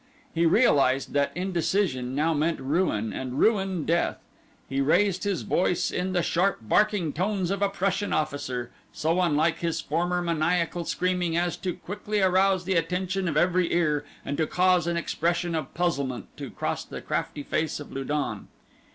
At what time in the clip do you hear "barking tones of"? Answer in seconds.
6.63-7.61